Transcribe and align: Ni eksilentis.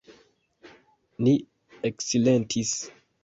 Ni 1.27 1.35
eksilentis. 1.91 2.73